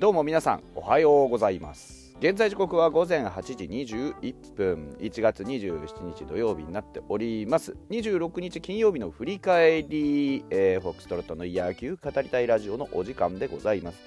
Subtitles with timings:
[0.00, 2.16] どうも皆さんおはようございます。
[2.20, 4.96] 現在時刻は午前8時21分。
[4.98, 7.76] 1月27日土曜日になっております。
[7.90, 13.98] 26日金曜日の振り返り、えー、フォックストロットの野球語りたいラジオのお時間でございます。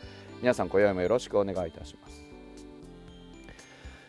[0.41, 2.22] 皆さん今宵もよろしくお願いいたします。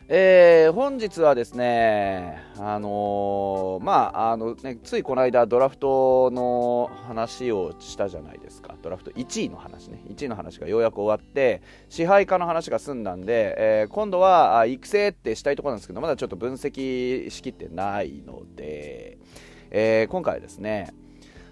[0.07, 19.17] えー、本日はですね、あのー、まああのね、ついこの間、ドラフトの話をしたじゃないですか、ドラフト1位の話ね、1位の話がようやく終わって、支配下の話が済んだんで、えー、今度は育成ってしたいところなんですけど、まだちょっと分析しきってないので、
[19.71, 20.93] え今回はですね、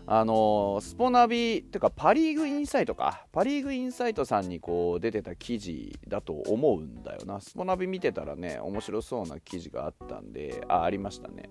[0.07, 3.27] あのスポナビっていうかパ・リーグインサイトか。
[3.33, 7.41] パ・リーグインサイトさんにこう出てた記事だと思うんだよな。
[7.41, 11.51] スポナビ見てたらね面白そうな記事があったんであありましたね。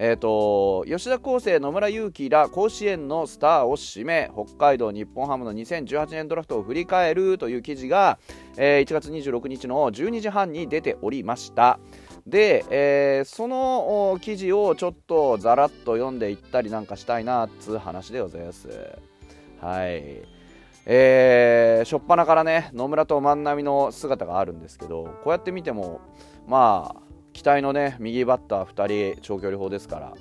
[0.00, 8.20] えーと、吉田康生、野村勇輝ら甲子園のスターを指名北海道日本ハムの2018年ドラフトを振り返るという記事が、
[8.56, 11.80] えー、1月26日の12時半に出ておりました。
[12.28, 18.68] で、えー、その記事をちょっとざらっと読んでいったりなんかしたいなっつう話でございます。
[19.60, 20.38] はい。
[20.84, 26.02] えー、初っ端からね、野村と万波の姿があるんですけど、こうやって見ても、
[26.46, 30.14] まあ、期待のね、右バッター2人、長距離砲ですから、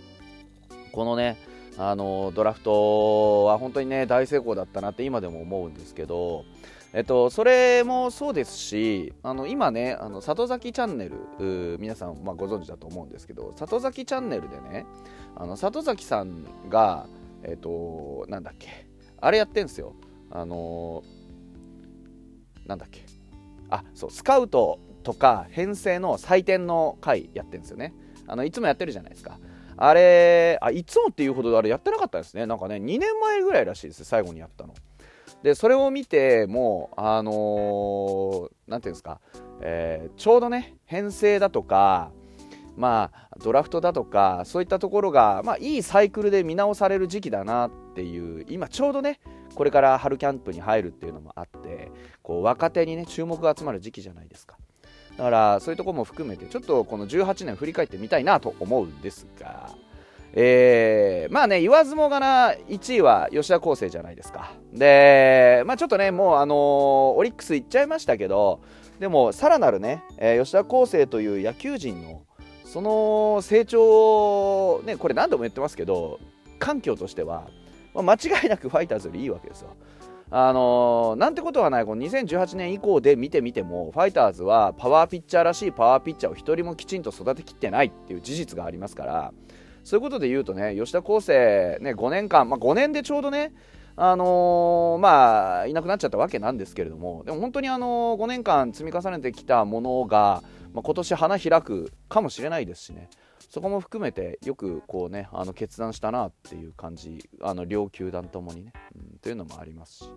[0.93, 1.37] このね、
[1.77, 6.45] あのドラフトは本当にね、大成功だったなって今でも思うんですけど、
[6.97, 14.87] えっと、それもそうですし、あの今ね、あの里崎チャンネル、皆さん、まあ、ご存知だと思うんですけど、里崎チャンネルでね、
[15.35, 17.05] あの里崎さんが、
[17.43, 18.87] えっと、なんだっけ、
[19.21, 19.93] あれやってんすよ。
[20.31, 21.03] あの
[22.65, 23.05] なんだっけ、
[23.69, 27.93] あそう、スカウトとか編成の採点の回やってんですよね。
[28.25, 29.37] あのいつもやってるじゃないですか。
[29.77, 32.47] あれ、あいつもっていうほどあれやってなかったですね。
[32.47, 34.73] なんかね、2年前ぐらいらしいです、最後にやったの。
[35.43, 39.19] でそれを見てもうあのー、ていうんですか、
[39.61, 42.11] えー、ちょうどね編成だとか
[42.75, 49.19] まあドラフトだとかそういったところが、まあ、いいサイクルで見直される時期だなっていう今ちょうどね
[49.55, 54.57] これから春キャンプに入るっていうのもあってこう若手にね注目が集まる時期じゃないですか。
[55.17, 59.71] だからそういうところも含めてちょっとこの18年振り返ってみたいなと思うんですが
[60.33, 64.51] えー、まあね、言わずもがな1位は吉田康生じゃないですか。
[64.73, 66.57] で、まあちょっとね、もうあのー、
[67.15, 68.61] オリックス行っちゃいましたけど、
[68.99, 72.23] でも、さらなるね、えー、吉田康生という野球人の、
[72.65, 76.19] その成長を、ね、これ何度も言ってますけど、
[76.59, 77.47] 環境としては、
[77.93, 79.75] まあ、間違いなくファイターズよりいいわけですよ。
[80.29, 89.33] あのー、なんてことはない、この2018年以降で見てみても、ファイターズはパワーピッチャーらしいパワーピッチャーを1人もきちんと育てきってないっていう事実がありますから、
[89.87, 93.53] そういうことで言うとね、吉田康生、ね、5年間、まあ、5年でちょうどね、
[93.95, 100.43] あのー、まあ、いなくなっちゃったわけなんですけれども、でも本当にあのー、5年間積み重ねてきたものが、
[100.73, 103.09] まあ、今年花開くかもしれないですしね、
[103.49, 110.11] そこも含めてよくこうね、あの決断したなっていう感じ、あの両球団ともにね、うん、というのもありますし、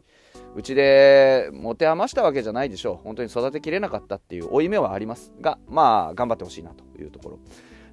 [0.56, 7.38] うちで持て余したわけじゃないでしょう、本当に育てきれなかったっていう負い目はありますが、まあ、頑張ってほしいなというところ。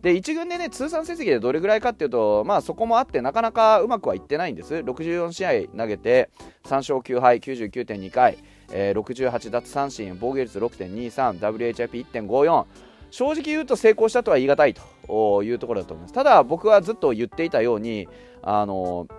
[0.07, 4.75] で1軍でね通算成績でどれぐらいかっていうと、まあ、そこもあってなかなかうまくはいってないんです。
[4.75, 6.29] 64試合投げて
[6.63, 8.38] 3勝9敗99.2回、
[8.72, 12.66] えー、68奪三振防御率 6.23WHIP1.54
[13.12, 16.13] 正直言うと成功したとは言い難いというところだと思います。
[16.13, 18.07] ただ僕はずっと言っていたように
[18.41, 19.09] あの、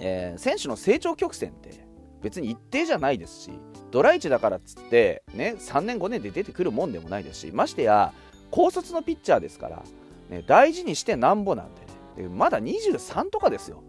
[0.00, 1.86] えー、選手の成長曲線って
[2.20, 3.50] 別に一定じゃないですし
[3.90, 8.12] ドラ1だからっつって、ね、3年5年で出てくるもんでもないですしましてや
[8.50, 9.82] 高卒のピッチャーですから、
[10.30, 11.86] ね、大事にしてなんぼなんでね。
[12.16, 13.82] でまだ23とかですよ、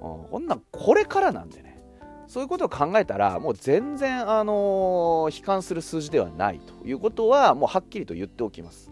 [0.00, 1.74] うん、こんなんこれからなんでね。
[2.26, 8.90] そういうことを考えたらもう全然、あのー、悲観する数字ではないということはもうはっきりと言っておきます。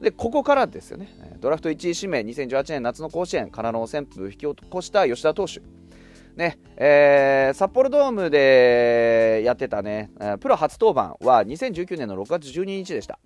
[0.00, 1.08] でここからですよね。
[1.40, 5.60] ドラフト1位指名2018年夏の甲子園からの旋風を引き起こした吉田投手。
[6.36, 10.10] ねえー、札幌ドームでやってたね、
[10.40, 13.18] プロ初登板は2019年の6月12日でした。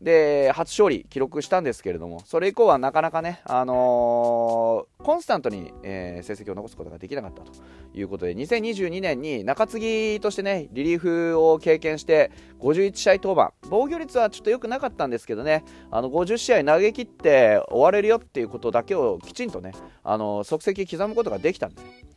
[0.00, 7.52] で初勝利記録したんですけれどもそれ以降はなかなかね、あのー、コンスタントに、えー、成績を残すことができなかったと
[7.94, 12.30] いうことで2022年に中継ぎとしてねリリーフを経験して
[12.60, 19.72] 51試合登板防御率はちょっと良くなかったんですけどねあの50試合投げ切って終われるよっていうことだけをきちんとね
[20.04, 22.07] あの即席刻むことができたんです、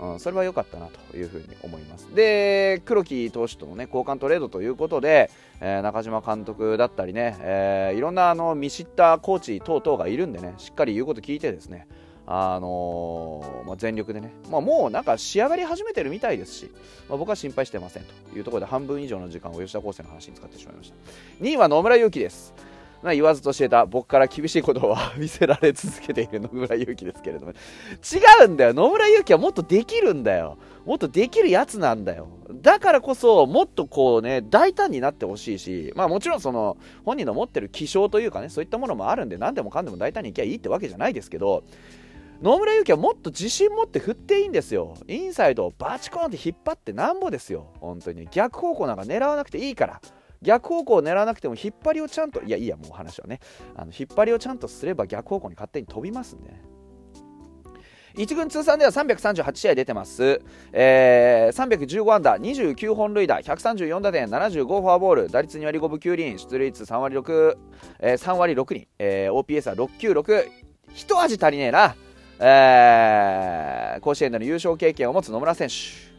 [0.00, 2.14] うん、それは良かったなというふうに思います。
[2.14, 5.30] で、黒木投手との、ね、交換トレードということで、
[5.60, 11.86] えー、中島監督だったりね、えー、いろんなあの見知ったコーチ等々がいるんでね、しっかり言うこと聞いてですね、
[12.32, 16.70] あのー、まあ、全力でね、まあ、もうなんか仕上がり始めてるみたいですし、
[17.08, 20.94] まあ、僕は心配してませんというところで半分以上の時間を吉田康生の話に使ってしまいました
[21.44, 22.54] 2位は野村祐希です
[23.02, 28.74] まあ、言わずと知れた僕から厳しいことを見せられ続けている野村祐希ですけれども、違うんだよ。
[28.74, 30.58] 野村祐希はもっとできるんだよ。
[30.84, 32.28] もっとできるやつなんだよ。
[32.60, 41.64] だからこそ、もっとこうね、大胆になってほしいし、まあもちろんその、本人の持ってる気性というかね、そういったものもあるんで、何でもかんでも大胆にいきゃいいってわけじゃないですけど、
[42.42, 44.94] 野村祐希はもっと自信持って振っていいんですよ。
[45.08, 47.66] インサイドをバチコーンって引っ張ってなんぼですよ。
[47.80, 48.28] 本当に。
[48.30, 50.00] 逆方向なんか狙わなくていいから。
[50.42, 53.40] 逆方向を狙わなくても引っ張りをちゃんといやいいやもう話はね
[53.76, 56.62] あの引っ張りをちゃんとすれば逆方向に勝手に飛びますんでね。
[58.14, 60.42] 1軍通算では338試合出てます、
[60.72, 67.56] えー、315安打29本塁打134打点75フォアボール打率2割5分9厘出塁率3割6、
[68.00, 70.48] えー、3割6厘、えー、OPS は696
[70.92, 71.94] 一味足りねえな、
[72.40, 76.09] えー、甲子園での優勝経験を持つ野村選手。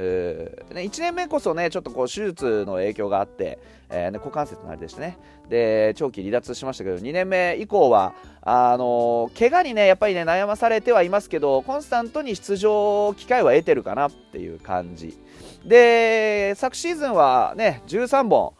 [0.00, 3.58] えー、ね、1年目こそねちょっとこう手術の影響があって、
[3.90, 5.18] えー、ね、股関節のあれでしたね。
[5.48, 15.18] で長期離脱しましたけど2年目以降はあのー、怪我にねやっぱりね悩まされてはいますけどコンスタントに出場機会は得てるかなっていう感じ。
[15.64, 18.52] で昨シーズンはね13本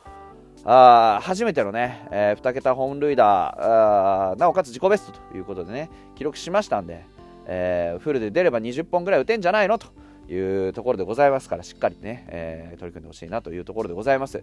[0.65, 7.07] あ初めてのね、えー、2桁本塁打なおかつ自己ベストということでね記録しましたんで、
[7.47, 9.87] えー、フルで出れば20本ぐらい打てんじゃないのと。
[10.29, 14.43] いうところでございますからしっかりね、えー、取り組んでほしいなというところでございます。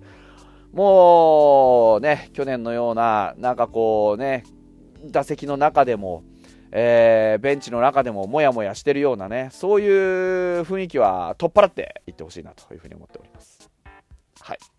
[0.73, 4.43] もうね去年のようななんかこうね
[5.05, 6.23] 打席の中でも
[6.77, 13.69] えー、ベンチの中でももやもやしてるようなねそういう雰囲気は取っ払っていってほしいなというふうに思っております。
[14.41, 14.74] はい。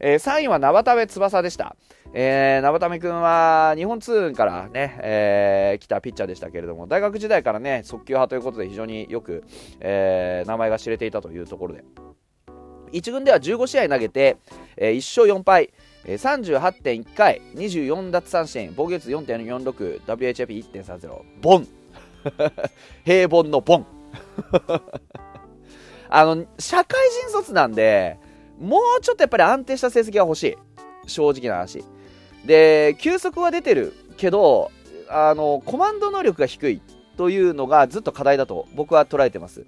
[0.00, 1.76] えー、3位は生田目翼でした。
[2.12, 9.44] えー、生田目君は日本通からね、えー、来たピッチャーでしたけれども、大学時代からね、速球派ということで非常によく、
[9.78, 11.84] えー、名前が知れていたというところで、
[12.92, 14.38] 1軍では15試合投げて、
[14.76, 15.70] えー、1勝4敗、
[16.04, 21.68] えー、38.1回、24奪三振、防御率4.46、WHIP1.30、ボン。
[23.04, 23.86] 平凡のボン。
[26.08, 28.18] あの、社会人卒なんで、
[28.60, 30.56] もうちょっとやっぱり安定した成績が欲しい。
[31.06, 31.84] 正直な話。
[32.44, 34.70] で、球速は出てるけど、
[35.08, 36.82] あの、コマンド能力が低い
[37.16, 39.66] というのがずっと課題だと僕は捉えてます。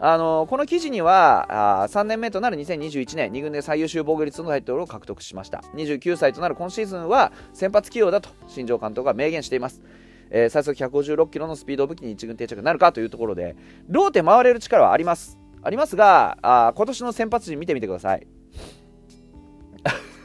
[0.00, 9.82] あのこの記事にはあ3年目となる2021年2軍で最優秀防御率のタイトルを獲得しました29歳となる今シーズンは先発起用だと新庄監督が明言しています、
[10.30, 13.56] えー、最速156キロのスピードを武器に1軍定着なるかというところで
[13.88, 18.26] ローテ回れる力はありますありますがあ今年の先発陣見てみてください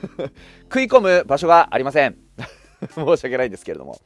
[0.63, 2.17] 食い込む場所がありません
[2.93, 3.99] 申し訳ないんですけれども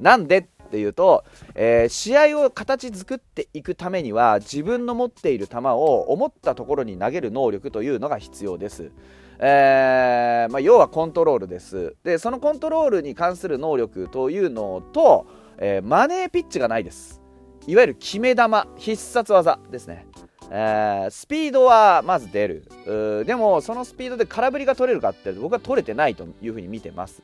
[0.00, 0.38] なんで
[0.68, 1.24] っていうと、
[1.54, 8.92] えー、試合を形作っていくためには自分の持っている球を思ったところに投げる能力というのが必要です。
[9.40, 11.96] えー、まあ、要はコントロールです。
[12.04, 15.26] で、そのコントロールに関する能力というのと、
[15.58, 17.22] えー、マネーピッチがないです。
[17.66, 18.42] いわゆる決め球、
[18.76, 20.06] 必殺技ですね。
[20.50, 23.24] えー、スピードはまず出る。
[23.26, 27.22] でもそのスピードで空振りが取れるかって僕は取れてないというふうに見てます、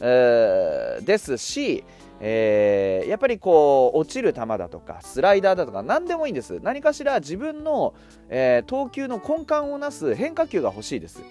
[0.00, 1.84] え、ですし、
[2.20, 6.58] えー、やっぱりこう落ちる球だとかスライダーだとか何でもいいんです。
[6.62, 7.94] 何かしら自分の、
[8.28, 11.22] え投球の根幹をなす変化球が欲しいです、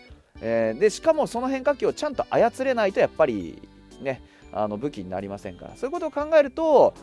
[0.41, 3.67] えでしかもその変化球をちゃんと操れないとやっぱり
[4.01, 4.21] ね
[4.53, 5.75] あの武器になりませんから。
[5.75, 6.93] そういうことを考えると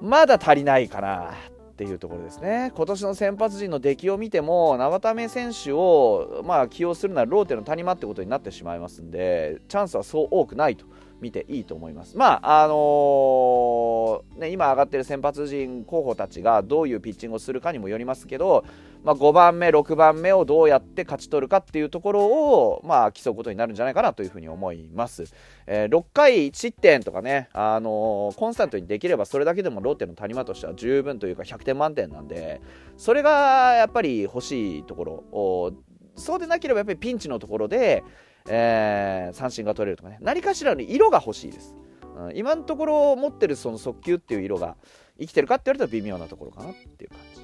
[0.00, 1.34] まだ足りないかな。
[1.80, 2.72] っていうところですね。
[2.76, 10.84] 今年の先発陣の出来を見ても生田目選手を、まあ、起用するならローテの谷間ってことになってしまいますんでチャンスはそう多くないと。
[11.20, 12.16] 見ていいと思います。
[12.16, 18.64] まああのー、ね、今上がってる先発陣候補たちがどういうピッチングをするかにもよりますけど、
[19.02, 25.24] まあ、5番目、6番目をどうやって勝ち取るかっていうところを、まあ、競うことになるんじゃないかなというふうに思います。
[25.66, 32.60] えー、6回1失点とかね、あのー、コンスタントにできればそれだけでもローテの谷間としては十分というか100点満点なんで、
[32.96, 35.72] それがやっぱり欲しいところ。
[36.16, 38.04] そうでなければやっぱりピンチのところで、
[38.48, 40.18] えー、三振が取れるとかね。
[40.20, 41.74] 何かしらの色が欲しいです、
[42.16, 44.76] うん、今のところ持ってるその速球っていう色が
[45.18, 47.42] 生きてるかって言われたら微妙なところかなっていう感じ、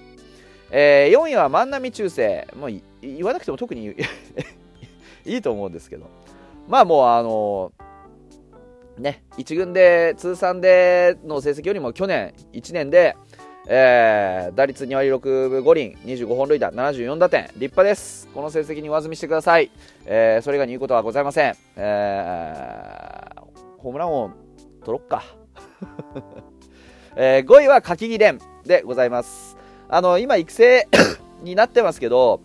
[0.71, 2.49] えー、4位は万波中世。
[2.57, 2.71] もう
[3.03, 3.95] 言わなくても特に
[5.25, 6.09] いいと思うんですけど。
[6.69, 13.17] まあもうあのー、ね1軍で通算での成績よりも去年1年で
[13.69, 18.29] えー、打率2割6分5厘、25本塁打、74打点、立派です。
[18.33, 19.73] この成績に上積みしてください。
[20.05, 21.57] えー、それ以外に言うことはございません。
[21.75, 23.43] えー、
[23.79, 24.31] ホームラン王
[24.85, 25.25] 取ろっか。
[27.17, 29.57] えー、5位は柿木蓮でございます。
[29.89, 30.87] あの、今育成
[31.43, 32.43] になってますけど、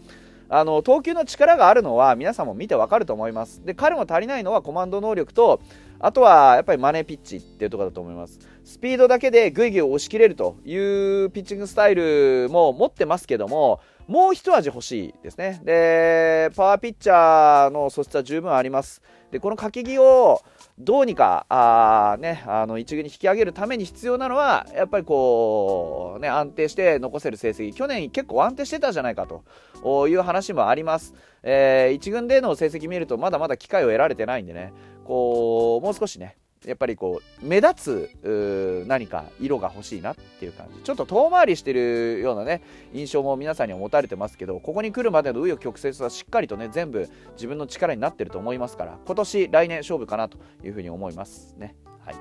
[0.49, 3.63] あの、投球の力があるのは皆さんも見てわかると思います。
[3.63, 5.61] で、彼も足りないのはコマンド能力と、
[6.01, 8.39] あとはやっぱりマネーピッチっていうところだと思います。
[8.63, 15.62] スピードだけでぐいぐい押し切れるというピッチングスタイルも持ってますけども、もう一味欲しいですね。
[15.63, 19.01] で、パワーピッチャーの素質は十分あります。
[19.31, 20.41] で、この掛け木を
[20.77, 27.74] どうにか、あね、あの、一軍に引き上げるために必要なのは、やっぱりこう、ね、安定して残せる成績。
[27.74, 31.13] 去年結構安定してたじゃないかという話もあります。
[31.43, 34.74] えー、一軍での成績見るとまだまだ機会を得られてないんでね、
[35.05, 40.84] こう、もう少しね、やっぱりこう目立つ何か色が欲しいなっていう感じ。
[40.84, 42.62] ちょっと遠回りしてるようなね
[42.93, 51.75] 印象も皆さんには持たれてますけどここに来るまでの紆余曲折はしっかりとね全部自分の力になってると思いますから今年来年勝負かなというふうに思いますね。
[52.05, 52.15] はい。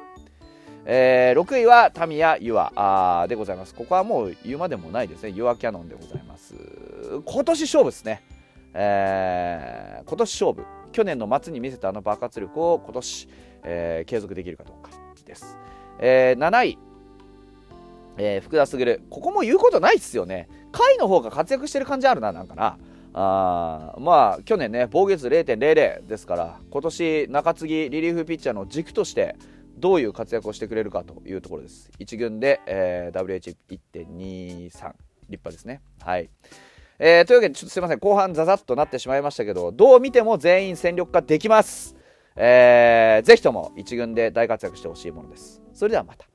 [0.86, 3.74] えー、6位はタミヤユアでございます。
[3.74, 5.30] ここはもう言うまでもないですね。
[5.30, 6.54] ユアキャノンでございます。
[7.26, 8.22] 今年勝負ですね。
[8.72, 10.79] えー、今年勝負。
[10.92, 13.28] 去年の末に見せたあの爆発力を今年
[13.64, 14.90] えー、継続できるかどうか
[15.24, 15.58] です。
[15.98, 16.78] えー、7位、
[18.18, 19.02] えー、福田卓。
[19.10, 20.48] ここも言うことないっすよね。
[20.72, 22.78] 甲斐の方が活躍してる感じあるな、なんかな。
[23.12, 29.34] あまあ、去年ね、防御率0.00ですから、今年、中継ぎ、リリーフピッチャーの軸として、
[29.78, 31.90] どういう活躍をしてくれるかというところです。
[31.98, 34.74] 1軍で、えー、WH1.23、立
[35.28, 35.82] 派ですね。
[36.00, 36.30] はい。
[37.02, 41.96] えー、というわけで、ちょっとすいません、後半ザザッとなってしまいましたけど、どう見ても全員戦力化できます。
[42.36, 45.62] えー、ぜひとも一軍で大活躍してほしいものです。
[45.72, 46.29] それではまた。